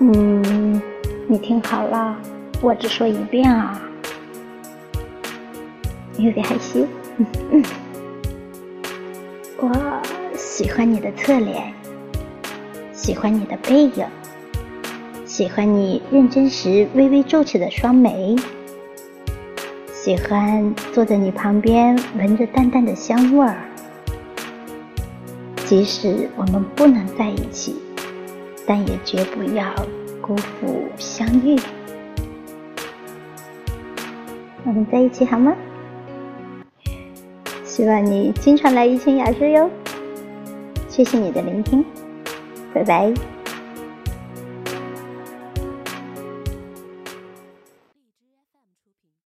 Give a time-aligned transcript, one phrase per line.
[0.00, 0.82] 嗯，
[1.28, 2.16] 你听好了，
[2.60, 3.80] 我只说一遍啊。
[6.18, 6.86] 有点害羞。
[9.58, 10.02] 我
[10.36, 11.72] 喜欢你的侧脸，
[12.92, 14.04] 喜欢你的背影，
[15.24, 18.36] 喜欢你认真时微微皱起的双眉，
[19.92, 23.56] 喜欢坐在你旁边闻着淡淡的香味儿。
[25.64, 27.76] 即使我们不能在一起。
[28.66, 29.74] 但也绝不要
[30.20, 31.58] 辜负相遇。
[34.64, 35.54] 我们在一起好吗？
[37.64, 39.68] 希望你经常来怡清雅室哟。
[40.88, 41.84] 谢谢你的聆听，
[42.72, 43.33] 拜拜。